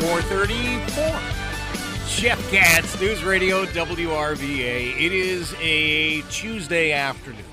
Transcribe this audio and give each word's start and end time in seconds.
434. 0.00 1.20
Jeff 2.08 2.50
Katz, 2.50 2.98
News 2.98 3.22
Radio 3.22 3.66
WRVA. 3.66 4.98
It 4.98 5.12
is 5.12 5.54
a 5.60 6.22
Tuesday 6.30 6.92
afternoon, 6.92 7.44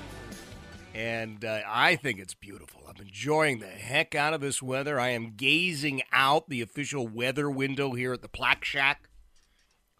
and 0.94 1.44
uh, 1.44 1.60
I 1.66 1.96
think 1.96 2.18
it's 2.18 2.32
beautiful. 2.32 2.80
I'm 2.88 3.00
enjoying 3.02 3.58
the 3.58 3.66
heck 3.66 4.14
out 4.14 4.32
of 4.32 4.40
this 4.40 4.62
weather. 4.62 4.98
I 4.98 5.10
am 5.10 5.34
gazing 5.36 6.00
out 6.10 6.48
the 6.48 6.62
official 6.62 7.06
weather 7.06 7.50
window 7.50 7.92
here 7.92 8.14
at 8.14 8.22
the 8.22 8.28
Plaque 8.28 8.64
Shack, 8.64 9.10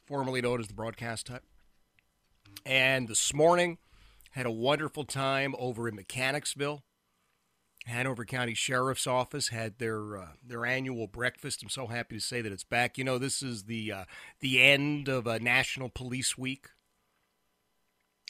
formerly 0.06 0.40
known 0.40 0.58
as 0.58 0.68
the 0.68 0.74
Broadcast 0.74 1.28
Hut. 1.28 1.42
And 2.64 3.08
this 3.08 3.34
morning, 3.34 3.77
had 4.30 4.46
a 4.46 4.50
wonderful 4.50 5.05
time 5.05 5.55
over 5.58 5.86
in 5.86 5.96
Mechanicsville. 5.96 6.83
Hanover 7.89 8.27
County 8.27 8.53
Sheriff's 8.53 9.06
Office 9.06 9.48
had 9.48 9.78
their 9.78 10.19
uh, 10.19 10.28
their 10.47 10.67
annual 10.67 11.06
breakfast. 11.06 11.62
I'm 11.62 11.70
so 11.70 11.86
happy 11.86 12.17
to 12.17 12.20
say 12.20 12.42
that 12.42 12.53
it's 12.53 12.64
back. 12.64 12.98
You 12.98 13.05
know, 13.05 13.17
this 13.19 13.42
is 13.42 13.64
the 13.64 13.92
uh, 13.92 14.05
the 14.41 14.62
end 14.62 15.08
of 15.08 15.27
uh, 15.27 15.39
National 15.39 15.89
Police 15.89 16.36
Week, 16.36 16.67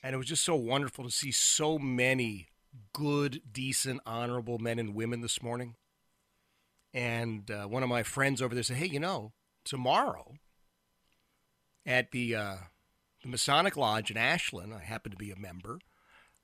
and 0.03 0.15
it 0.15 0.19
was 0.19 0.29
just 0.29 0.45
so 0.45 0.55
wonderful 0.55 1.05
to 1.05 1.11
see 1.11 1.33
so 1.33 1.79
many 1.79 2.49
good, 2.93 3.43
decent, 3.53 4.01
honorable 4.07 4.59
men 4.59 4.79
and 4.79 4.95
women 4.95 5.23
this 5.23 5.43
morning. 5.43 5.75
And 6.95 7.51
uh, 7.51 7.65
one 7.65 7.83
of 7.83 7.89
my 7.89 8.05
friends 8.05 8.41
over 8.41 8.55
there 8.55 8.63
said, 8.63 8.77
"Hey, 8.77 8.87
you 8.87 9.01
know, 9.01 9.33
tomorrow 9.65 10.35
at 11.85 12.13
the 12.13 12.37
uh, 12.37 12.57
the 13.23 13.29
Masonic 13.29 13.77
Lodge 13.77 14.11
in 14.13 14.17
Ashland, 14.17 14.73
I 14.73 14.85
happen 14.85 15.11
to 15.11 15.19
be 15.19 15.33
a 15.33 15.37
member." 15.37 15.81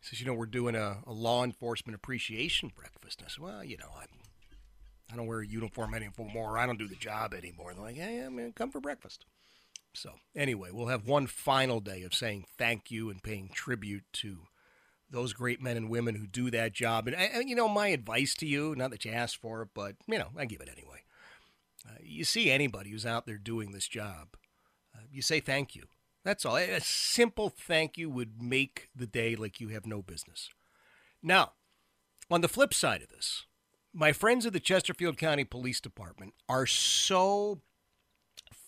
Says, 0.04 0.20
you 0.20 0.26
know, 0.26 0.34
we're 0.34 0.46
doing 0.46 0.74
a, 0.74 0.98
a 1.06 1.12
law 1.12 1.44
enforcement 1.44 1.96
appreciation 1.96 2.70
breakfast. 2.74 3.20
And 3.20 3.26
I 3.26 3.30
said, 3.30 3.42
well, 3.42 3.64
you 3.64 3.76
know, 3.78 3.90
I'm, 3.98 4.08
I 5.12 5.16
don't 5.16 5.26
wear 5.26 5.40
a 5.40 5.46
uniform 5.46 5.94
anymore. 5.94 6.58
I 6.58 6.66
don't 6.66 6.78
do 6.78 6.88
the 6.88 6.94
job 6.94 7.34
anymore. 7.34 7.70
And 7.70 7.78
they're 7.78 7.86
like, 7.86 7.96
yeah, 7.96 8.28
man, 8.28 8.52
come 8.52 8.70
for 8.70 8.80
breakfast. 8.80 9.24
So 9.94 10.10
anyway, 10.34 10.70
we'll 10.72 10.88
have 10.88 11.06
one 11.06 11.26
final 11.26 11.80
day 11.80 12.02
of 12.02 12.14
saying 12.14 12.46
thank 12.58 12.90
you 12.90 13.10
and 13.10 13.22
paying 13.22 13.48
tribute 13.54 14.04
to 14.14 14.38
those 15.08 15.32
great 15.32 15.62
men 15.62 15.76
and 15.76 15.88
women 15.88 16.16
who 16.16 16.26
do 16.26 16.50
that 16.50 16.72
job. 16.72 17.06
And, 17.06 17.16
and 17.16 17.48
you 17.48 17.54
know, 17.54 17.68
my 17.68 17.88
advice 17.88 18.34
to 18.36 18.46
you, 18.46 18.74
not 18.74 18.90
that 18.90 19.04
you 19.04 19.12
asked 19.12 19.36
for 19.36 19.62
it, 19.62 19.68
but, 19.74 19.94
you 20.08 20.18
know, 20.18 20.30
I 20.36 20.46
give 20.46 20.60
it 20.60 20.68
anyway. 20.70 21.02
Uh, 21.88 21.98
you 22.02 22.24
see 22.24 22.50
anybody 22.50 22.90
who's 22.90 23.06
out 23.06 23.26
there 23.26 23.38
doing 23.38 23.70
this 23.72 23.86
job, 23.86 24.36
uh, 24.94 25.02
you 25.10 25.22
say 25.22 25.38
thank 25.40 25.76
you. 25.76 25.84
That's 26.24 26.44
all. 26.46 26.56
A 26.56 26.80
simple 26.80 27.50
thank 27.50 27.98
you 27.98 28.08
would 28.08 28.42
make 28.42 28.88
the 28.96 29.06
day 29.06 29.36
like 29.36 29.60
you 29.60 29.68
have 29.68 29.86
no 29.86 30.02
business. 30.02 30.48
Now, 31.22 31.52
on 32.30 32.40
the 32.40 32.48
flip 32.48 32.72
side 32.72 33.02
of 33.02 33.10
this, 33.10 33.44
my 33.92 34.12
friends 34.12 34.46
at 34.46 34.52
the 34.52 34.60
Chesterfield 34.60 35.18
County 35.18 35.44
Police 35.44 35.80
Department 35.80 36.34
are 36.48 36.66
so 36.66 37.60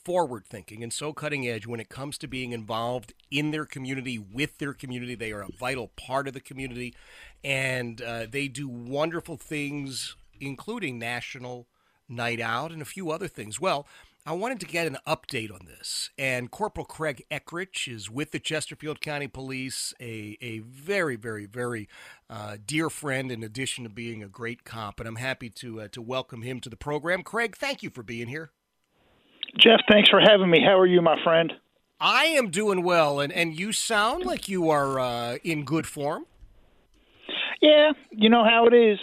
forward 0.05 0.47
thinking 0.47 0.85
and 0.85 0.93
so 0.93 1.13
cutting 1.13 1.49
edge 1.49 1.67
when 1.67 1.81
it 1.81 1.89
comes 1.89 2.17
to 2.17 2.29
being 2.29 2.53
involved 2.53 3.13
in 3.31 3.51
their 3.51 3.65
community, 3.65 4.19
with 4.19 4.59
their 4.59 4.73
community. 4.73 5.17
They 5.17 5.33
are 5.33 5.43
a 5.43 5.49
vital 5.59 5.89
part 5.97 6.29
of 6.29 6.35
the 6.35 6.41
community, 6.41 6.95
and 7.43 8.01
uh, 8.01 8.27
they 8.31 8.47
do 8.47 8.69
wonderful 8.69 9.37
things, 9.37 10.15
including 10.41 10.99
National 10.99 11.67
Night 12.09 12.41
Out 12.41 12.71
and 12.71 12.81
a 12.81 12.87
few 12.87 13.11
other 13.11 13.27
things. 13.27 13.61
Well, 13.61 13.87
I 14.29 14.33
wanted 14.33 14.59
to 14.59 14.67
get 14.67 14.89
an 14.89 14.99
update 15.07 15.53
on 15.53 15.67
this. 15.67 16.11
And 16.19 16.51
Corporal 16.51 16.85
Craig 16.85 17.25
Eckrich 17.31 17.87
is 17.87 18.11
with 18.11 18.33
the 18.33 18.41
Chesterfield 18.41 19.01
County 19.01 19.29
Police, 19.29 19.95
a, 20.01 20.37
a 20.41 20.59
very, 20.59 21.15
very, 21.15 21.47
very 21.47 21.89
uh, 22.29 22.57
dear 22.67 22.91
friend 22.91 23.31
in 23.31 23.45
addition 23.45 23.85
to 23.85 23.91
being 23.91 24.25
a 24.25 24.29
great 24.29 24.65
cop. 24.65 24.99
And 24.99 25.09
I'm 25.09 25.17
happy 25.17 25.49
to, 25.51 25.83
uh, 25.83 25.89
to 25.93 26.03
welcome 26.03 26.43
him 26.43 26.59
to 26.63 26.69
the 26.69 26.77
program. 26.77 27.23
Craig, 27.23 27.57
thank 27.57 27.85
you 27.85 27.91
for 27.91 28.03
being 28.03 28.27
here. 28.27 28.51
Jeff, 29.61 29.79
thanks 29.89 30.11
for 30.11 30.21
having 30.21 30.51
me. 30.51 30.59
How 30.61 30.77
are 30.77 30.89
you, 30.89 31.01
my 31.01 31.23
friend? 31.23 31.53
I 32.01 32.25
am 32.25 32.51
doing 32.51 32.83
well, 32.83 33.21
and, 33.21 33.33
and 33.33 33.59
you 33.59 33.73
sound 33.73 34.25
like 34.25 34.49
you 34.49 34.71
are 34.71 34.99
uh, 34.99 35.37
in 35.45 35.65
good 35.65 35.87
form. 35.87 36.27
Yeah, 37.63 37.93
you 38.11 38.29
know 38.29 38.43
how 38.45 38.67
it 38.67 38.75
is. 38.75 38.99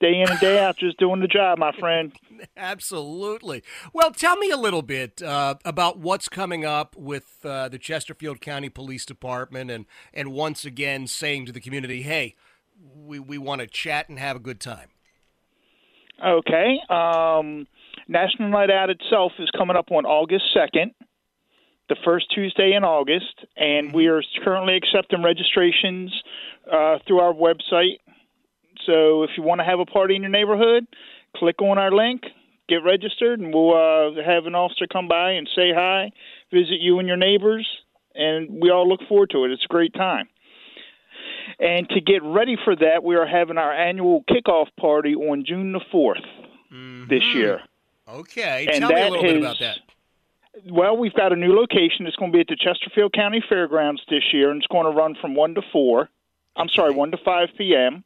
Day 0.00 0.20
in 0.20 0.30
and 0.30 0.38
day 0.40 0.58
out, 0.58 0.76
just 0.76 0.98
doing 0.98 1.20
the 1.20 1.28
job, 1.28 1.58
my 1.58 1.72
friend. 1.78 2.12
Absolutely. 2.56 3.62
Well, 3.92 4.10
tell 4.10 4.36
me 4.36 4.50
a 4.50 4.56
little 4.56 4.82
bit 4.82 5.22
uh, 5.22 5.54
about 5.64 5.98
what's 5.98 6.28
coming 6.28 6.64
up 6.64 6.94
with 6.96 7.38
uh, 7.44 7.68
the 7.68 7.78
Chesterfield 7.78 8.40
County 8.40 8.68
Police 8.68 9.06
Department, 9.06 9.70
and 9.70 9.86
and 10.12 10.32
once 10.32 10.64
again 10.64 11.06
saying 11.06 11.46
to 11.46 11.52
the 11.52 11.60
community, 11.60 12.02
"Hey, 12.02 12.34
we 12.94 13.18
we 13.18 13.38
want 13.38 13.62
to 13.62 13.66
chat 13.66 14.08
and 14.08 14.18
have 14.18 14.36
a 14.36 14.40
good 14.40 14.60
time." 14.60 14.88
Okay. 16.24 16.78
Um, 16.88 17.66
National 18.08 18.48
Night 18.50 18.70
Out 18.70 18.90
itself 18.90 19.32
is 19.38 19.50
coming 19.56 19.76
up 19.76 19.90
on 19.90 20.04
August 20.04 20.44
second, 20.54 20.92
the 21.88 21.96
first 22.04 22.26
Tuesday 22.34 22.72
in 22.74 22.84
August, 22.84 23.44
and 23.56 23.92
we 23.92 24.06
are 24.06 24.22
currently 24.44 24.76
accepting 24.76 25.22
registrations 25.22 26.12
uh, 26.70 26.98
through 27.06 27.20
our 27.20 27.32
website. 27.32 27.98
So 28.86 29.24
if 29.24 29.30
you 29.36 29.42
want 29.42 29.60
to 29.60 29.64
have 29.64 29.80
a 29.80 29.86
party 29.86 30.16
in 30.16 30.22
your 30.22 30.30
neighborhood, 30.30 30.86
click 31.36 31.60
on 31.60 31.78
our 31.78 31.90
link, 31.90 32.22
get 32.68 32.76
registered, 32.84 33.40
and 33.40 33.52
we'll 33.52 33.74
uh, 33.74 34.22
have 34.24 34.46
an 34.46 34.54
officer 34.54 34.86
come 34.90 35.08
by 35.08 35.32
and 35.32 35.48
say 35.54 35.72
hi, 35.74 36.10
visit 36.52 36.80
you 36.80 36.98
and 36.98 37.08
your 37.08 37.16
neighbors, 37.16 37.66
and 38.14 38.48
we 38.62 38.70
all 38.70 38.88
look 38.88 39.00
forward 39.08 39.30
to 39.30 39.44
it. 39.44 39.50
It's 39.50 39.64
a 39.64 39.68
great 39.68 39.92
time. 39.94 40.28
And 41.60 41.88
to 41.90 42.00
get 42.00 42.22
ready 42.22 42.56
for 42.64 42.74
that, 42.76 43.02
we 43.04 43.16
are 43.16 43.26
having 43.26 43.56
our 43.56 43.72
annual 43.72 44.24
kickoff 44.30 44.66
party 44.78 45.14
on 45.14 45.44
June 45.46 45.72
the 45.72 45.80
4th 45.92 46.24
this 47.08 47.22
year. 47.34 47.60
Okay, 48.08 48.66
And 48.70 48.80
tell 48.80 48.90
me 48.90 49.00
a 49.00 49.10
little 49.10 49.22
bit 49.22 49.36
about 49.38 49.58
that. 49.60 49.78
Well, 50.70 50.96
we've 50.96 51.14
got 51.14 51.32
a 51.32 51.36
new 51.36 51.54
location. 51.54 52.06
It's 52.06 52.16
going 52.16 52.32
to 52.32 52.36
be 52.36 52.40
at 52.40 52.48
the 52.48 52.56
Chesterfield 52.56 53.12
County 53.12 53.42
Fairgrounds 53.48 54.02
this 54.08 54.22
year, 54.32 54.50
and 54.50 54.58
it's 54.58 54.66
going 54.68 54.84
to 54.84 54.90
run 54.90 55.14
from 55.20 55.34
1 55.34 55.54
to 55.56 55.62
4. 55.72 56.08
I'm 56.56 56.68
sorry, 56.70 56.92
1 56.94 57.10
to 57.10 57.18
5 57.24 57.48
p.m. 57.58 58.04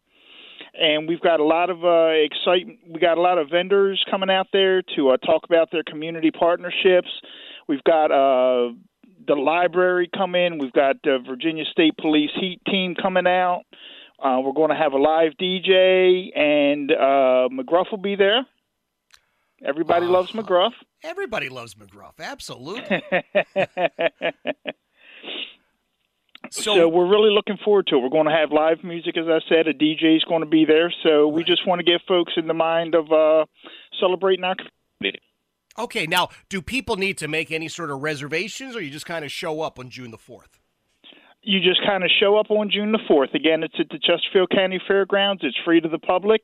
And 0.79 1.09
we've 1.09 1.21
got 1.21 1.41
a 1.41 1.45
lot 1.45 1.71
of 1.71 1.85
uh, 1.85 2.09
excitement. 2.09 2.81
We 2.89 3.01
got 3.01 3.19
a 3.19 3.21
lot 3.21 3.39
of 3.39 3.51
vendors 3.51 4.03
coming 4.11 4.31
out 4.31 4.49
there 4.53 4.83
to 4.97 5.11
uh, 5.11 5.17
talk 5.19 5.45
about 5.45 5.71
their 5.71 5.83
community 5.83 6.31
partnerships. 6.31 7.09
We've 7.69 7.85
got 7.85 8.11
uh, 8.11 8.73
the 9.27 9.35
library 9.35 10.09
come 10.17 10.35
in. 10.35 10.59
We've 10.59 10.73
got 10.73 10.97
the 11.03 11.19
Virginia 11.27 11.65
State 11.71 11.97
Police 11.99 12.31
Heat 12.39 12.61
Team 12.67 12.95
coming 12.95 13.27
out. 13.27 13.63
Uh, 14.23 14.41
we're 14.45 14.53
going 14.53 14.71
to 14.71 14.77
have 14.77 14.93
a 14.93 14.99
live 14.99 15.33
DJ, 15.41 16.37
and 16.37 16.91
uh, 16.93 17.49
McGruff 17.51 17.91
will 17.91 17.99
be 17.99 18.17
there. 18.17 18.47
Everybody 19.65 20.07
loves 20.07 20.33
McGruff. 20.33 20.73
Everybody 21.03 21.49
loves 21.49 21.75
McGruff. 21.75 22.13
Absolutely. 22.19 23.03
So, 26.51 26.89
we're 26.89 27.09
really 27.09 27.31
looking 27.33 27.59
forward 27.65 27.87
to 27.89 27.97
it. 27.97 28.01
We're 28.01 28.09
going 28.09 28.27
to 28.27 28.33
have 28.33 28.51
live 28.51 28.83
music, 28.83 29.17
as 29.17 29.27
I 29.29 29.39
said. 29.49 29.69
A 29.69 29.75
DJ 29.75 30.17
is 30.17 30.25
going 30.25 30.41
to 30.41 30.49
be 30.49 30.65
there. 30.65 30.93
So 31.05 31.29
we 31.29 31.45
just 31.45 31.67
want 31.67 31.79
to 31.79 31.85
get 31.85 32.01
folks 32.09 32.33
in 32.37 32.49
the 32.49 32.55
mind 32.55 32.95
of 32.95 33.11
uh, 33.13 33.47
celebrating 34.01 34.45
our 34.45 34.57
community. 34.99 35.23
Okay, 35.79 36.07
now, 36.07 36.29
do 36.49 36.61
people 36.61 36.97
need 36.97 37.19
to 37.19 37.29
make 37.29 37.53
any 37.53 37.69
sort 37.69 37.91
of 37.91 38.03
reservations, 38.03 38.75
or 38.75 38.83
you 38.83 38.91
just 38.91 39.07
kind 39.07 39.25
of 39.25 39.31
show 39.31 39.63
up 39.63 39.79
on 39.79 39.89
June 39.89 40.11
the 40.11 40.19
fourth? 40.19 40.60
You 41.43 41.61
just 41.61 41.81
kind 41.87 42.05
of 42.05 42.11
show 42.21 42.37
up 42.37 42.51
on 42.51 42.71
June 42.71 42.93
the 42.93 43.01
4th. 43.09 43.35
Again, 43.35 43.63
it's 43.63 43.75
at 43.79 43.89
the 43.89 43.99
Chesterfield 43.99 44.51
County 44.51 44.81
Fairgrounds. 44.87 45.43
It's 45.43 45.57
free 45.65 45.81
to 45.81 45.89
the 45.89 45.99
public. 45.99 46.43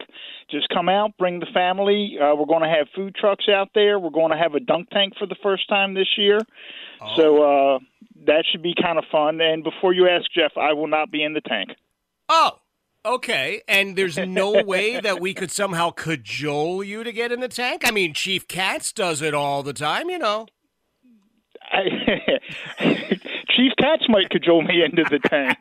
Just 0.51 0.69
come 0.71 0.89
out, 0.89 1.17
bring 1.19 1.39
the 1.39 1.47
family. 1.53 2.17
Uh, 2.21 2.35
we're 2.35 2.47
going 2.47 2.63
to 2.63 2.69
have 2.69 2.87
food 2.95 3.15
trucks 3.15 3.45
out 3.49 3.69
there. 3.75 3.99
We're 3.99 4.11
going 4.11 4.33
to 4.33 4.39
have 4.39 4.55
a 4.55 4.61
dunk 4.61 4.89
tank 4.91 5.15
for 5.19 5.27
the 5.27 5.37
first 5.43 5.69
time 5.69 5.95
this 5.95 6.09
year. 6.17 6.41
Oh. 7.01 7.13
So 7.17 7.43
uh, 7.43 7.79
that 8.27 8.45
should 8.51 8.63
be 8.63 8.75
kind 8.81 8.99
of 8.99 9.05
fun. 9.13 9.41
And 9.41 9.63
before 9.63 9.93
you 9.93 10.09
ask, 10.09 10.25
Jeff, 10.33 10.53
I 10.57 10.73
will 10.73 10.89
not 10.89 11.11
be 11.11 11.23
in 11.23 11.35
the 11.35 11.43
tank. 11.43 11.71
Oh, 12.31 12.59
okay. 13.05 13.61
And 13.69 13.97
there's 13.97 14.17
no 14.17 14.63
way 14.65 14.99
that 14.99 15.21
we 15.21 15.35
could 15.35 15.51
somehow 15.51 15.91
cajole 15.91 16.83
you 16.83 17.05
to 17.05 17.13
get 17.13 17.33
in 17.33 17.41
the 17.41 17.49
tank? 17.49 17.83
I 17.85 17.91
mean, 17.91 18.15
Chief 18.15 18.49
Katz 18.49 18.93
does 18.93 19.21
it 19.21 19.35
all 19.35 19.63
the 19.63 19.75
time, 19.75 20.09
you 20.09 20.19
know. 20.19 20.47
I, 21.71 22.39
Chief 23.57 23.73
Katz 23.79 24.05
might 24.09 24.31
cajole 24.31 24.63
me 24.63 24.83
into 24.85 25.05
the 25.11 25.19
tank. 25.19 25.59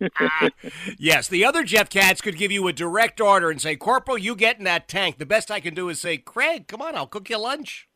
yes, 0.98 1.28
the 1.28 1.44
other 1.44 1.62
Jeff 1.62 1.88
Katz 1.88 2.20
could 2.20 2.36
give 2.36 2.50
you 2.50 2.66
a 2.68 2.72
direct 2.72 3.20
order 3.20 3.50
and 3.50 3.60
say, 3.60 3.76
Corporal, 3.76 4.18
you 4.18 4.34
get 4.34 4.58
in 4.58 4.64
that 4.64 4.88
tank. 4.88 5.18
The 5.18 5.26
best 5.26 5.50
I 5.50 5.60
can 5.60 5.74
do 5.74 5.88
is 5.88 6.00
say, 6.00 6.16
Craig, 6.16 6.66
come 6.66 6.82
on, 6.82 6.96
I'll 6.96 7.06
cook 7.06 7.30
you 7.30 7.38
lunch. 7.38 7.88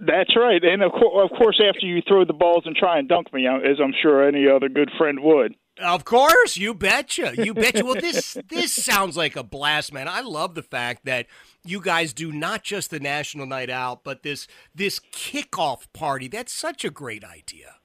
That's 0.00 0.36
right. 0.36 0.62
And 0.62 0.82
of, 0.82 0.92
co- 0.92 1.20
of 1.20 1.30
course, 1.30 1.60
after 1.66 1.86
you 1.86 2.02
throw 2.06 2.24
the 2.24 2.34
balls 2.34 2.64
and 2.66 2.76
try 2.76 2.98
and 2.98 3.08
dunk 3.08 3.32
me, 3.32 3.46
uh, 3.46 3.56
as 3.58 3.78
I'm 3.82 3.94
sure 4.02 4.26
any 4.26 4.46
other 4.46 4.68
good 4.68 4.90
friend 4.98 5.20
would. 5.22 5.54
Of 5.78 6.04
course, 6.04 6.56
you 6.56 6.74
betcha. 6.74 7.34
You 7.36 7.52
betcha. 7.54 7.84
Well, 7.84 7.94
this 7.94 8.36
this 8.48 8.72
sounds 8.72 9.16
like 9.16 9.36
a 9.36 9.42
blast, 9.42 9.92
man. 9.92 10.08
I 10.08 10.20
love 10.20 10.54
the 10.54 10.62
fact 10.62 11.04
that 11.04 11.26
you 11.64 11.80
guys 11.80 12.14
do 12.14 12.32
not 12.32 12.62
just 12.62 12.90
the 12.90 13.00
National 13.00 13.46
Night 13.46 13.68
Out, 13.68 14.02
but 14.02 14.22
this 14.22 14.46
this 14.74 15.00
kickoff 15.12 15.86
party. 15.92 16.28
That's 16.28 16.52
such 16.52 16.84
a 16.84 16.90
great 16.90 17.24
idea. 17.24 17.76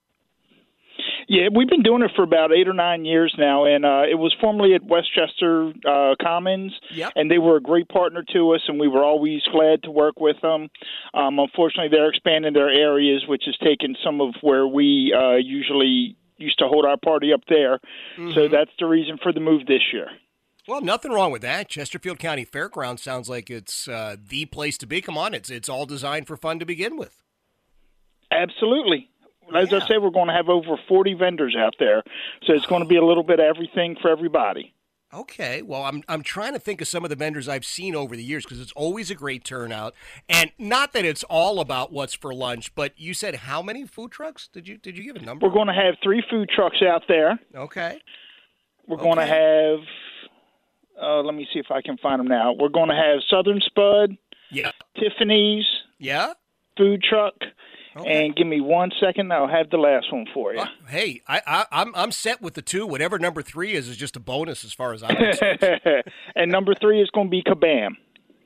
Yeah, 1.32 1.48
we've 1.56 1.70
been 1.70 1.82
doing 1.82 2.02
it 2.02 2.12
for 2.14 2.24
about 2.24 2.52
eight 2.52 2.68
or 2.68 2.74
nine 2.74 3.06
years 3.06 3.34
now, 3.38 3.64
and 3.64 3.86
uh, 3.86 4.02
it 4.02 4.16
was 4.16 4.36
formerly 4.42 4.76
at 4.76 4.84
Westchester 4.84 5.72
uh, 5.88 6.16
Commons, 6.22 6.74
yep. 6.94 7.14
and 7.16 7.32
they 7.32 7.38
were 7.38 7.56
a 7.56 7.62
great 7.62 7.88
partner 7.88 8.22
to 8.34 8.54
us, 8.54 8.60
and 8.68 8.78
we 8.78 8.90
were 8.90 9.02
always 9.02 9.42
glad 9.50 9.82
to 9.84 9.92
work 9.92 10.20
with 10.20 10.36
them. 10.42 10.68
Um, 11.14 11.40
unfortunately, 11.40 11.88
they're 11.90 12.10
expanding 12.10 12.52
their 12.52 12.70
areas, 12.70 13.24
which 13.30 13.44
has 13.46 13.56
taken 13.64 13.96
some 14.04 14.20
of 14.20 14.36
where 14.42 14.68
we 14.68 15.16
uh, 15.18 15.38
usually 15.38 16.18
used 16.36 16.60
to 16.60 16.68
hold 16.68 16.86
our 16.86 16.98
party 16.98 17.32
up 17.32 17.44
there. 17.48 17.80
Mm-hmm. 18.18 18.34
So 18.34 18.50
that's 18.50 18.72
the 18.78 18.88
reason 18.88 19.18
for 19.24 19.32
the 19.32 19.40
move 19.40 19.66
this 19.68 19.84
year. 19.94 20.10
Well, 20.68 20.82
nothing 20.82 21.14
wrong 21.14 21.32
with 21.32 21.44
that. 21.44 21.70
Chesterfield 21.70 22.20
County 22.20 22.44
Fairgrounds 22.44 23.04
sounds 23.04 23.30
like 23.30 23.50
it's 23.50 23.88
uh, 23.88 24.18
the 24.22 24.48
place 24.48 24.78
to 24.80 24.86
be. 24.86 25.00
Come 25.00 25.18
on, 25.18 25.34
it's 25.34 25.50
it's 25.50 25.70
all 25.70 25.86
designed 25.86 26.28
for 26.28 26.36
fun 26.36 26.60
to 26.60 26.66
begin 26.66 26.98
with. 26.98 27.24
Absolutely. 28.34 29.11
As 29.56 29.72
yeah. 29.72 29.80
I 29.82 29.88
say, 29.88 29.98
we're 29.98 30.10
going 30.10 30.28
to 30.28 30.34
have 30.34 30.50
over 30.50 30.78
40 30.88 31.14
vendors 31.16 31.56
out 31.58 31.76
there, 31.80 32.04
so 32.46 32.54
it's 32.54 32.66
going 32.66 32.82
to 32.82 32.88
be 32.88 32.98
a 32.98 33.06
little 33.06 33.24
bit 33.24 33.40
of 33.40 33.46
everything 33.46 33.96
for 34.02 34.10
everybody. 34.10 34.74
Okay, 35.14 35.62
well, 35.62 35.84
I'm 35.84 36.04
I'm 36.08 36.24
trying 36.24 36.54
to 36.54 36.60
think 36.60 36.80
of 36.80 36.88
some 36.88 37.04
of 37.04 37.10
the 37.10 37.18
vendors 37.18 37.50
I've 37.50 37.66
seen 37.66 37.96
over 37.96 38.16
the 38.16 38.24
years 38.24 38.46
because 38.46 38.62
it's 38.62 38.72
always 38.74 39.12
a 39.12 39.16
great 39.16 39.44
turnout, 39.44 39.94
and 40.30 40.54
not 40.58 40.94
that 40.94 41.04
it's 41.04 41.24
all 41.24 41.60
about 41.60 41.92
what's 41.92 42.14
for 42.14 42.34
lunch. 42.34 42.74
But 42.76 42.94
you 42.96 43.14
said 43.14 43.36
how 43.36 43.62
many 43.62 43.86
food 43.86 44.12
trucks? 44.12 44.48
Did 44.48 44.70
you 44.70 44.78
did 44.78 44.98
you 44.98 45.04
give 45.04 45.22
a 45.22 45.26
number? 45.26 45.46
We're 45.46 45.54
going 45.54 45.68
to 45.68 45.74
have 45.74 45.96
three 46.02 46.24
food 46.30 46.50
trucks 46.50 46.78
out 46.82 47.04
there. 47.10 47.38
Okay. 47.54 48.00
We're 48.88 48.96
okay. 48.96 49.04
going 49.04 49.18
to 49.18 49.26
have. 49.26 49.80
Uh, 51.02 51.22
let 51.24 51.36
me 51.36 51.46
see 51.54 51.60
if 51.60 51.72
I 51.72 51.82
can 51.82 51.98
find 51.98 52.20
them 52.20 52.28
now. 52.28 52.54
We're 52.54 52.70
going 52.70 52.90
to 52.90 52.96
have 52.96 53.20
Southern 53.30 53.60
Spud. 53.66 54.16
Yeah. 54.50 54.72
Tiffany's. 54.98 55.66
Yeah. 56.00 56.34
Food 56.78 57.04
truck. 57.04 57.34
Okay. 57.96 58.26
And 58.26 58.36
give 58.36 58.48
me 58.48 58.62
one 58.62 58.92
second, 59.00 59.34
I'll 59.34 59.48
have 59.48 59.70
the 59.70 59.78
last 59.78 60.12
one 60.14 60.26
for 60.34 60.54
you. 60.54 60.62
Uh, 60.62 60.68
hey, 60.88 61.22
I, 61.28 61.42
I, 61.46 61.66
I'm 61.72 61.94
I'm 61.94 62.12
set 62.12 62.42
with 62.42 62.54
the 62.54 62.62
two. 62.62 62.88
Whatever 62.88 63.20
number 63.20 63.42
three 63.42 63.74
is 63.74 63.90
is 63.90 63.98
just 63.98 64.16
a 64.16 64.20
bonus 64.20 64.64
as 64.64 64.72
far 64.72 64.94
as 64.94 65.04
I'm 65.04 65.16
concerned. 65.16 65.60
and 66.36 66.52
number 66.52 66.74
three 66.80 67.02
is 67.02 67.10
going 67.10 67.28
to 67.28 67.32
be 67.32 67.44
Kabam. 67.44 67.96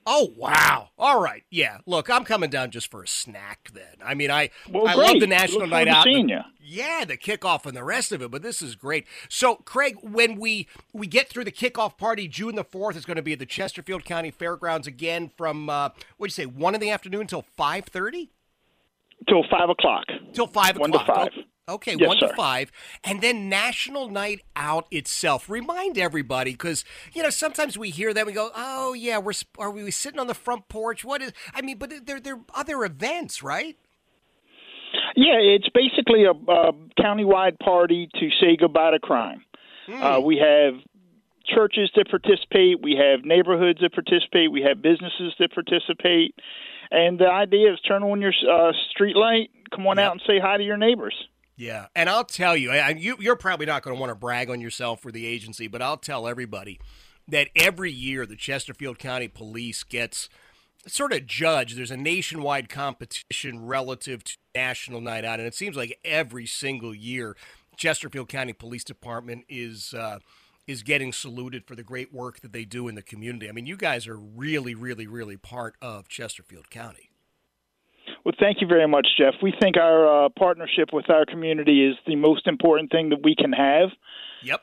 Oh 0.08 0.34
wow! 0.38 0.90
All 1.00 1.20
right, 1.20 1.44
yeah. 1.50 1.80
Look, 1.88 2.12
I'm 2.12 2.26
coming 2.26 2.52
down 2.52 2.70
just 2.70 2.92
for 2.92 3.02
a 3.02 3.08
snack. 3.08 3.72
Then 3.74 3.96
I 4.04 4.14
mean, 4.14 4.30
I 4.30 4.52
well, 4.70 4.88
I 4.88 4.94
great. 4.94 5.08
love 5.14 5.20
the 5.20 5.28
National 5.28 5.62
Look 5.62 5.72
Night 5.72 5.88
Out. 5.88 6.04
Seeing 6.04 6.30
you. 6.30 6.42
Yeah, 6.60 7.06
the 7.06 7.18
kickoff 7.18 7.66
and 7.66 7.76
the 7.76 7.84
rest 7.84 8.12
of 8.12 8.22
it, 8.22 8.30
but 8.30 8.44
this 8.44 8.62
is 8.62 8.76
great. 8.76 9.08
So, 9.30 9.56
Craig, 9.56 9.98
when 10.04 10.40
we 10.40 10.68
we 10.94 11.08
get 11.08 11.28
through 11.28 11.46
the 11.46 11.52
kickoff 11.52 11.98
party, 11.98 12.28
June 12.28 12.54
the 12.54 12.64
fourth 12.64 12.96
is 12.96 13.04
going 13.04 13.18
to 13.18 13.24
be 13.24 13.34
at 13.34 13.40
the 13.40 13.48
Chesterfield 13.48 14.06
County 14.06 14.30
Fairgrounds 14.30 14.86
again 14.86 15.32
from 15.36 15.72
uh, 15.72 15.90
what 16.18 16.28
do 16.28 16.30
you 16.30 16.30
say, 16.30 16.46
one 16.46 16.76
in 16.76 16.82
the 16.82 16.92
afternoon 16.92 17.22
until 17.22 17.42
five 17.42 17.86
thirty 17.86 18.30
till 19.28 19.44
five 19.50 19.70
o'clock. 19.70 20.06
Till 20.34 20.48
five 20.48 20.78
one 20.78 20.90
o'clock. 20.90 21.08
One 21.08 21.26
to 21.26 21.32
five. 21.32 21.46
Okay, 21.68 21.96
yes, 22.00 22.08
one 22.08 22.18
sir. 22.20 22.28
to 22.28 22.36
five, 22.36 22.72
and 23.04 23.22
then 23.22 23.50
National 23.50 24.08
Night 24.08 24.42
Out 24.56 24.86
itself. 24.92 25.50
Remind 25.50 25.98
everybody 25.98 26.52
because 26.52 26.86
you 27.14 27.24
know 27.24 27.32
sometimes 27.32 27.76
we 27.76 27.90
hear 27.90 28.14
that 28.14 28.28
we 28.28 28.34
go, 28.34 28.52
"Oh 28.56 28.94
yeah, 28.94 29.18
we're 29.18 29.34
are 29.58 29.72
we 29.72 29.90
sitting 29.90 30.20
on 30.20 30.28
the 30.28 30.36
front 30.36 30.68
porch?" 30.68 31.04
What 31.04 31.24
is? 31.24 31.34
I 31.56 31.64
mean, 31.64 31.80
but 31.80 32.06
there 32.06 32.20
there 32.20 32.36
are 32.36 32.42
other 32.54 32.86
events, 32.86 33.42
right? 33.42 33.78
Yeah, 35.16 35.40
it's 35.40 35.68
basically 35.74 36.26
a, 36.26 36.32
a 36.32 36.72
countywide 37.00 37.58
party 37.60 38.10
to 38.14 38.30
say 38.40 38.56
goodbye 38.60 38.92
to 38.92 39.00
crime. 39.00 39.44
Hmm. 39.88 40.04
Uh, 40.04 40.20
we 40.20 40.38
have 40.38 40.76
churches 41.48 41.92
that 41.96 42.10
participate, 42.10 42.82
we 42.82 42.96
have 42.96 43.26
neighborhoods 43.26 43.80
that 43.82 43.94
participate, 43.94 44.52
we 44.52 44.62
have 44.62 44.82
businesses 44.82 45.34
that 45.40 45.54
participate, 45.54 46.36
and 46.92 47.20
the 47.20 47.28
idea 47.28 47.74
is 47.74 47.80
turn 47.82 48.04
on 48.04 48.22
your 48.22 48.34
uh, 48.50 48.72
street 48.92 49.16
light, 49.16 49.50
come 49.74 49.88
on 49.88 49.98
yep. 49.98 50.08
out 50.08 50.12
and 50.14 50.22
say 50.28 50.40
hi 50.40 50.58
to 50.58 50.64
your 50.64 50.78
neighbors. 50.78 51.16
Yeah, 51.58 51.88
and 51.96 52.10
I'll 52.10 52.26
tell 52.26 52.58
you, 52.58 52.72
I, 52.72 52.90
you 52.90 53.16
you're 53.20 53.38
probably 53.38 53.66
not 53.66 53.82
going 53.82 53.96
to 53.96 54.00
want 54.00 54.12
to 54.12 54.16
brag 54.16 54.50
on 54.50 54.60
yourself 54.60 55.06
or 55.06 55.12
the 55.12 55.26
agency, 55.26 55.68
but 55.68 55.82
I'll 55.82 55.98
tell 55.98 56.28
everybody 56.28 56.80
that 57.28 57.48
every 57.56 57.92
year 57.92 58.26
the 58.26 58.36
Chesterfield 58.36 59.00
County 59.00 59.28
Police 59.28 59.84
gets 59.84 60.28
sort 60.86 61.14
of 61.14 61.26
judged. 61.26 61.78
There's 61.78 61.92
a 61.92 61.98
nationwide 61.98 62.68
competition 62.68 63.66
relative 63.66 64.24
to 64.26 64.38
National 64.54 65.00
Night 65.00 65.24
Out, 65.24 65.40
and 65.40 65.48
it 65.48 65.56
seems 65.56 65.78
like 65.78 65.98
every 66.04 66.46
single 66.46 66.94
year 66.94 67.38
Chesterfield 67.78 68.28
County 68.28 68.54
Police 68.54 68.84
Department 68.84 69.46
is. 69.48 69.94
Uh, 69.94 70.20
is 70.68 70.84
getting 70.84 71.14
saluted 71.14 71.66
for 71.66 71.76
the 71.76 71.84
great 71.84 72.14
work 72.14 72.42
that 72.42 72.52
they 72.52 72.66
do 72.66 72.88
in 72.88 72.96
the 72.96 73.02
community. 73.02 73.48
I 73.48 73.52
mean, 73.52 73.66
you 73.66 73.78
guys 73.78 74.08
are 74.08 74.18
really, 74.18 74.74
really, 74.74 75.08
really 75.08 75.38
part 75.38 75.76
of 75.82 76.08
Chesterfield 76.08 76.70
County. 76.70 77.10
Well, 78.24 78.34
thank 78.40 78.62
you 78.62 78.68
very 78.68 78.88
much, 78.88 79.08
Jeff. 79.18 79.36
We 79.42 79.54
think 79.62 79.78
our 79.78 80.26
uh, 80.26 80.30
partnership 80.30 80.90
with 80.92 81.10
our 81.10 81.26
community 81.26 81.86
is 81.86 81.96
the 82.08 82.16
most 82.16 82.48
important 82.48 82.92
thing 82.92 83.10
that 83.10 83.20
we 83.24 83.36
can 83.36 83.52
have. 83.52 83.90
Yep. 84.44 84.62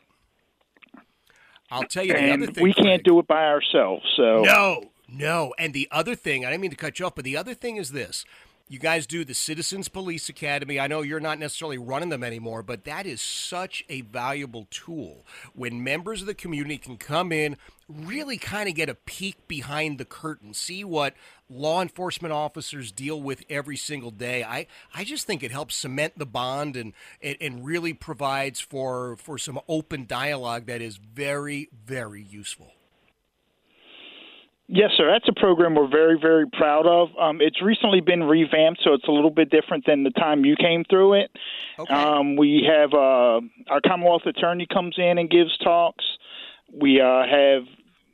I'll 1.71 1.85
tell 1.85 2.05
you 2.05 2.15
and 2.15 2.55
thing. 2.55 2.63
We 2.63 2.73
can't 2.73 2.87
Frank. 2.87 3.05
do 3.05 3.19
it 3.21 3.27
by 3.27 3.47
ourselves. 3.47 4.05
So 4.17 4.43
no, 4.43 4.91
no. 5.09 5.55
And 5.59 5.73
the 5.73 5.89
other 5.91 6.15
thing, 6.15 6.45
I 6.45 6.51
didn't 6.51 6.63
mean 6.63 6.71
to 6.71 6.77
cut 6.77 6.99
you 6.99 7.07
off, 7.07 7.15
but 7.15 7.25
the 7.25 7.37
other 7.37 7.55
thing 7.55 7.77
is 7.77 7.93
this: 7.93 8.25
you 8.73 8.79
guys 8.79 9.07
do 9.07 9.23
the 9.23 9.35
Citizens 9.35 9.91
Police 9.91 10.31
Academy. 10.31 10.81
I 10.81 10.87
know 10.87 11.03
you're 11.03 11.21
not 11.21 11.39
necessarily 11.39 11.77
running 11.77 12.09
them 12.09 12.25
anymore, 12.25 12.63
but 12.63 12.85
that 12.85 13.05
is 13.05 13.21
such 13.21 13.85
a 13.91 14.01
valuable 14.01 14.67
tool 14.71 15.27
when 15.55 15.85
members 15.85 16.23
of 16.23 16.27
the 16.27 16.33
community 16.35 16.79
can 16.79 16.97
come 16.97 17.33
in, 17.33 17.59
really 17.87 18.39
kind 18.39 18.71
of 18.71 18.75
get 18.75 18.89
a 18.89 18.95
peek 18.95 19.47
behind 19.47 19.99
the 19.99 20.07
curtain, 20.07 20.55
see 20.55 20.85
what 20.85 21.13
law 21.51 21.83
enforcement 21.83 22.33
officers 22.33 22.91
deal 22.91 23.21
with 23.21 23.45
every 23.51 23.77
single 23.77 24.11
day. 24.11 24.43
I, 24.43 24.67
I 24.95 25.05
just 25.05 25.27
think 25.27 25.43
it 25.43 25.53
helps 25.53 25.77
cement 25.77 26.19
the 26.19 26.25
bond 26.25 26.75
and, 26.75 26.95
and, 27.21 27.37
and 27.43 27.67
really 27.67 27.93
provides 27.93 28.59
for, 28.59 29.19
for 29.19 29.37
some 29.37 29.61
open 29.69 30.07
dialogue 30.07 30.65
that 30.65 30.81
is 30.81 30.97
very, 30.97 31.69
very 31.85 32.23
useful. 32.23 32.73
Yes, 34.75 34.93
sir. 34.97 35.07
That's 35.13 35.29
a 35.29 35.39
program 35.39 35.75
we're 35.75 35.87
very, 35.87 36.19
very 36.19 36.47
proud 36.49 36.87
of. 36.87 37.11
Um, 37.21 37.43
it's 37.43 37.61
recently 37.61 38.01
been 38.01 38.23
revamped, 38.23 38.81
so 38.83 38.95
it's 38.95 39.07
a 39.07 39.11
little 39.11 39.31
bit 39.31 39.51
different 39.51 39.85
than 39.87 40.03
the 40.03 40.11
time 40.11 40.47
you 40.47 40.57
came 40.57 40.85
through 40.89 41.21
it. 41.21 41.31
Okay. 41.79 41.93
Um, 41.93 42.37
we 42.37 42.67
have 42.67 42.95
uh, 42.95 43.43
our 43.69 43.83
Commonwealth 43.87 44.23
Attorney 44.25 44.67
comes 44.73 44.95
in 44.97 45.19
and 45.19 45.29
gives 45.29 45.55
talks. 45.59 46.03
We 46.73 47.03
uh, 47.03 47.23
have 47.31 47.65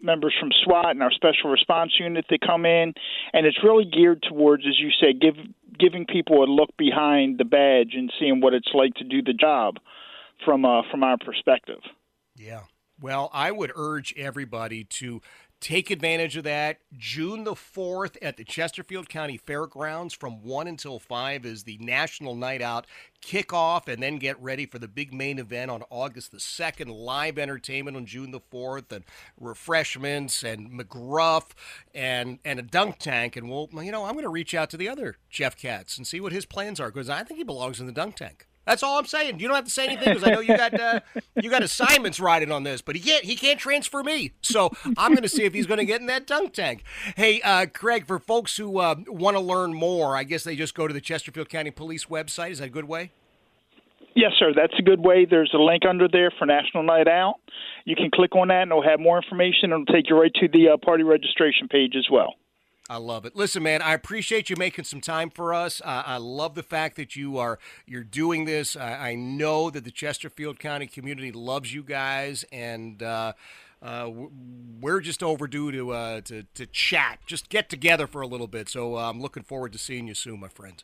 members 0.03 0.35
from 0.41 0.51
SWAT 0.65 0.91
and 0.91 1.01
our 1.01 1.13
Special 1.13 1.49
Response 1.49 1.93
Unit 2.01 2.25
that 2.29 2.41
come 2.45 2.67
in, 2.67 2.93
and 3.33 3.47
it's 3.47 3.63
really 3.63 3.85
geared 3.85 4.25
towards, 4.29 4.67
as 4.67 4.81
you 4.81 4.91
said, 5.01 5.21
give, 5.21 5.37
giving 5.79 6.07
people 6.07 6.43
a 6.43 6.47
look 6.47 6.77
behind 6.77 7.39
the 7.39 7.45
badge 7.45 7.93
and 7.95 8.13
seeing 8.19 8.41
what 8.41 8.53
it's 8.53 8.71
like 8.75 8.95
to 8.95 9.05
do 9.05 9.23
the 9.23 9.33
job 9.33 9.77
from 10.45 10.65
uh, 10.65 10.83
from 10.91 11.05
our 11.05 11.19
perspective. 11.19 11.83
Yeah. 12.35 12.63
Well, 13.01 13.31
I 13.33 13.53
would 13.53 13.71
urge 13.77 14.13
everybody 14.17 14.83
to 14.83 15.21
Take 15.61 15.91
advantage 15.91 16.37
of 16.37 16.45
that. 16.45 16.79
June 16.97 17.43
the 17.43 17.55
4th 17.55 18.17
at 18.23 18.37
the 18.37 18.45
Chesterfield 18.45 19.09
County 19.09 19.37
Fairgrounds 19.37 20.15
from 20.15 20.45
1 20.45 20.69
until 20.69 21.01
5 21.01 21.45
is 21.45 21.65
the 21.65 21.79
National 21.79 22.37
Night 22.37 22.63
Out 22.63 22.87
kickoff, 23.21 23.89
and 23.89 24.01
then 24.01 24.19
get 24.19 24.41
ready 24.41 24.67
for 24.67 24.79
the 24.79 24.87
big 24.87 25.13
main 25.13 25.41
event 25.41 25.73
on 25.73 25.83
August 25.91 26.31
the 26.31 26.39
2nd. 26.39 26.95
Live 26.95 27.39
entertainment 27.39 27.97
on 27.97 28.07
June 28.07 28.31
the 28.31 28.41
4th, 28.41 28.93
and 28.93 29.05
refreshments, 29.39 30.45
and 30.45 30.71
McGruff, 30.71 31.51
and, 31.93 32.39
and 32.45 32.61
a 32.61 32.63
dunk 32.63 32.99
tank. 32.99 33.35
And 33.37 33.51
we'll, 33.51 33.69
you 33.83 33.91
know, 33.91 34.05
I'm 34.05 34.13
going 34.13 34.23
to 34.23 34.29
reach 34.29 34.55
out 34.55 34.71
to 34.71 34.77
the 34.77 34.89
other 34.89 35.17
Jeff 35.29 35.57
Katz 35.57 35.99
and 35.99 36.07
see 36.07 36.21
what 36.21 36.33
his 36.33 36.47
plans 36.47 36.79
are 36.79 36.91
because 36.91 37.11
I 37.11 37.25
think 37.25 37.39
he 37.39 37.45
belongs 37.45 37.81
in 37.81 37.87
the 37.87 37.93
dunk 37.93 38.15
tank. 38.15 38.48
That's 38.69 38.83
all 38.83 38.99
I'm 38.99 39.07
saying. 39.07 39.41
You 39.41 39.49
don't 39.49 39.55
have 39.55 39.65
to 39.65 39.71
say 39.71 39.87
anything 39.87 40.13
because 40.13 40.23
I 40.23 40.31
know 40.31 40.41
you 40.41 40.55
got 40.55 40.79
uh, 40.79 41.01
you 41.37 41.49
got 41.49 41.63
assignments 41.63 42.21
riding 42.21 42.53
on 42.53 42.65
this, 42.65 42.83
but 42.83 42.97
he 42.97 43.01
can't 43.01 43.25
he 43.25 43.35
can't 43.35 43.59
transfer 43.59 44.03
me. 44.03 44.33
So 44.43 44.71
I'm 44.99 45.13
going 45.13 45.23
to 45.23 45.29
see 45.29 45.45
if 45.45 45.55
he's 45.55 45.67
going 45.67 45.79
to 45.79 45.87
get 45.87 46.03
in 46.03 46.07
that 46.09 46.27
dunk 46.27 46.53
tank. 46.53 46.85
Hey, 47.17 47.41
uh, 47.41 47.65
Craig, 47.65 48.07
for 48.07 48.19
folks 48.19 48.59
who 48.59 48.79
uh, 48.79 48.97
want 49.07 49.39
to 49.39 49.41
learn 49.41 49.73
more, 49.73 50.15
I 50.19 50.25
guess 50.25 50.45
they 50.45 50.55
just 50.55 50.75
go 50.75 50.87
to 50.87 50.93
the 50.93 51.01
Chesterfield 51.01 51.49
County 51.49 51.71
Police 51.71 52.05
website. 52.05 52.51
Is 52.51 52.59
that 52.59 52.67
a 52.67 52.71
good 52.71 52.85
way? 52.85 53.11
Yes, 54.15 54.33
sir. 54.39 54.53
That's 54.55 54.75
a 54.79 54.83
good 54.83 55.01
way. 55.01 55.25
There's 55.25 55.53
a 55.55 55.59
link 55.59 55.85
under 55.89 56.07
there 56.07 56.31
for 56.39 56.45
National 56.45 56.83
Night 56.83 57.09
Out. 57.09 57.37
You 57.87 57.97
can 57.97 58.11
click 58.11 58.37
on 58.37 58.49
that, 58.49 58.63
and 58.63 58.71
it'll 58.71 58.83
have 58.83 59.01
more 59.01 59.17
information. 59.17 59.73
And 59.73 59.89
it'll 59.89 59.95
take 59.95 60.11
you 60.11 60.21
right 60.21 60.35
to 60.35 60.49
the 60.49 60.75
uh, 60.75 60.77
party 60.77 61.05
registration 61.05 61.69
page 61.69 61.95
as 61.97 62.09
well. 62.11 62.35
I 62.91 62.97
love 62.97 63.27
it. 63.27 63.37
Listen, 63.37 63.63
man, 63.63 63.83
I 63.83 63.93
appreciate 63.93 64.49
you 64.49 64.57
making 64.57 64.87
some 64.87 65.03
time 65.03 65.29
for 65.29 65.53
us. 65.53 65.83
I 65.85 66.17
love 66.17 66.55
the 66.55 66.63
fact 66.63 66.97
that 66.97 67.17
you 67.17 67.37
are 67.37 67.59
you're 67.87 68.03
doing 68.03 68.47
this. 68.47 68.77
I, 68.77 69.11
I, 69.11 69.15
know 69.15 69.69
that 69.69 69.85
the 69.85 69.91
Chesterfield 69.91 70.59
County 70.59 70.87
community 70.87 71.31
loves 71.31 71.75
you 71.75 71.83
guys, 71.83 72.47
and 72.51 73.03
uh, 73.03 73.35
uh, 73.83 74.11
we're 74.81 75.01
just 75.01 75.23
overdue 75.23 75.71
to, 75.71 75.91
uh, 75.93 76.21
to 76.23 76.45
to 76.55 76.67
chat, 76.67 77.19
just 77.27 77.51
get 77.51 77.69
together 77.69 78.07
for 78.07 78.23
a 78.23 78.27
little 78.27 78.47
bit. 78.47 78.71
So 78.71 78.97
uh, 78.97 79.11
I'm 79.11 79.21
looking 79.21 79.43
forward 79.43 79.73
to 79.73 79.79
seeing 79.79 80.09
you 80.09 80.15
soon, 80.15 80.41
my 80.41 80.49
friend. 80.49 80.83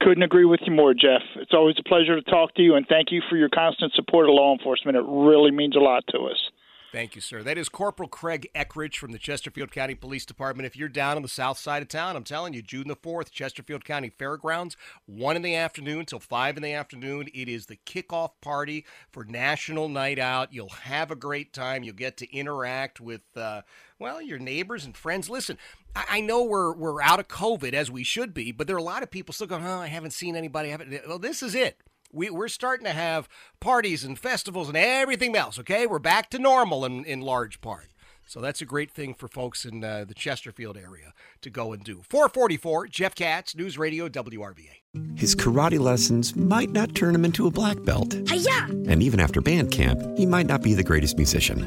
Couldn't 0.00 0.22
agree 0.22 0.44
with 0.44 0.60
you 0.64 0.72
more, 0.72 0.94
Jeff. 0.94 1.22
It's 1.36 1.52
always 1.52 1.76
a 1.78 1.88
pleasure 1.88 2.14
to 2.14 2.30
talk 2.30 2.54
to 2.54 2.62
you, 2.62 2.76
and 2.76 2.86
thank 2.88 3.10
you 3.10 3.20
for 3.28 3.36
your 3.36 3.48
constant 3.48 3.92
support 3.94 4.28
of 4.28 4.34
law 4.34 4.52
enforcement. 4.52 4.96
It 4.96 5.04
really 5.06 5.50
means 5.50 5.74
a 5.74 5.80
lot 5.80 6.04
to 6.10 6.18
us. 6.18 6.50
Thank 6.92 7.14
you, 7.14 7.22
sir. 7.22 7.42
That 7.42 7.56
is 7.56 7.70
Corporal 7.70 8.06
Craig 8.06 8.50
Eckridge 8.54 8.98
from 8.98 9.12
the 9.12 9.18
Chesterfield 9.18 9.72
County 9.72 9.94
Police 9.94 10.26
Department. 10.26 10.66
If 10.66 10.76
you're 10.76 10.90
down 10.90 11.16
on 11.16 11.22
the 11.22 11.28
south 11.28 11.56
side 11.56 11.80
of 11.80 11.88
town, 11.88 12.16
I'm 12.16 12.22
telling 12.22 12.52
you, 12.52 12.60
June 12.60 12.86
the 12.86 12.94
4th, 12.94 13.30
Chesterfield 13.30 13.82
County 13.82 14.10
Fairgrounds, 14.10 14.76
1 15.06 15.36
in 15.36 15.40
the 15.40 15.54
afternoon 15.54 16.04
till 16.04 16.20
5 16.20 16.58
in 16.58 16.62
the 16.62 16.74
afternoon. 16.74 17.28
It 17.32 17.48
is 17.48 17.64
the 17.64 17.78
kickoff 17.86 18.32
party 18.42 18.84
for 19.10 19.24
National 19.24 19.88
Night 19.88 20.18
Out. 20.18 20.52
You'll 20.52 20.68
have 20.68 21.10
a 21.10 21.16
great 21.16 21.54
time. 21.54 21.82
You'll 21.82 21.94
get 21.94 22.18
to 22.18 22.30
interact 22.30 23.00
with, 23.00 23.22
uh, 23.36 23.62
well, 23.98 24.20
your 24.20 24.38
neighbors 24.38 24.84
and 24.84 24.94
friends. 24.94 25.30
Listen, 25.30 25.56
I 25.96 26.20
know 26.20 26.44
we're 26.44 26.74
we're 26.74 27.00
out 27.00 27.20
of 27.20 27.28
COVID 27.28 27.72
as 27.72 27.90
we 27.90 28.04
should 28.04 28.34
be, 28.34 28.52
but 28.52 28.66
there 28.66 28.76
are 28.76 28.78
a 28.78 28.82
lot 28.82 29.02
of 29.02 29.10
people 29.10 29.32
still 29.32 29.46
going, 29.46 29.64
oh, 29.64 29.80
I 29.80 29.86
haven't 29.86 30.12
seen 30.12 30.36
anybody. 30.36 30.68
I 30.68 30.72
haven't. 30.72 31.08
Well, 31.08 31.18
this 31.18 31.42
is 31.42 31.54
it 31.54 31.78
we, 32.12 32.30
we're 32.30 32.48
starting 32.48 32.84
to 32.84 32.92
have 32.92 33.28
parties 33.60 34.04
and 34.04 34.18
festivals 34.18 34.68
and 34.68 34.76
everything 34.76 35.34
else, 35.34 35.58
okay? 35.58 35.86
We're 35.86 35.98
back 35.98 36.30
to 36.30 36.38
normal 36.38 36.84
in, 36.84 37.04
in 37.04 37.20
large 37.20 37.60
part. 37.60 37.88
So 38.26 38.40
that's 38.40 38.62
a 38.62 38.64
great 38.64 38.90
thing 38.90 39.14
for 39.14 39.28
folks 39.28 39.64
in 39.64 39.82
uh, 39.82 40.04
the 40.06 40.14
Chesterfield 40.14 40.76
area 40.76 41.12
to 41.42 41.50
go 41.50 41.72
and 41.72 41.82
do. 41.82 42.02
444, 42.08 42.86
Jeff 42.86 43.14
Katz, 43.14 43.54
News 43.54 43.76
Radio 43.76 44.08
WRVA. 44.08 44.82
His 45.16 45.34
karate 45.34 45.78
lessons 45.78 46.36
might 46.36 46.70
not 46.70 46.94
turn 46.94 47.14
him 47.14 47.24
into 47.24 47.46
a 47.46 47.50
black 47.50 47.82
belt. 47.82 48.14
Hi-ya! 48.28 48.66
And 48.88 49.02
even 49.02 49.20
after 49.20 49.40
band 49.40 49.70
camp, 49.70 50.00
he 50.16 50.26
might 50.26 50.46
not 50.46 50.62
be 50.62 50.74
the 50.74 50.84
greatest 50.84 51.16
musician. 51.16 51.66